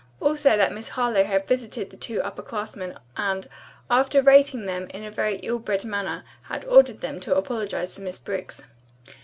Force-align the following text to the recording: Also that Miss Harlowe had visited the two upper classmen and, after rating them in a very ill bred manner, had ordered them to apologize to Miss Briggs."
Also 0.19 0.57
that 0.57 0.71
Miss 0.73 0.87
Harlowe 0.89 1.25
had 1.25 1.47
visited 1.47 1.91
the 1.91 1.95
two 1.95 2.23
upper 2.23 2.41
classmen 2.41 2.97
and, 3.17 3.47
after 3.87 4.23
rating 4.23 4.65
them 4.65 4.87
in 4.89 5.03
a 5.03 5.11
very 5.11 5.35
ill 5.43 5.59
bred 5.59 5.85
manner, 5.85 6.23
had 6.45 6.65
ordered 6.65 7.01
them 7.01 7.19
to 7.19 7.35
apologize 7.37 7.93
to 7.93 8.01
Miss 8.01 8.17
Briggs." 8.17 8.63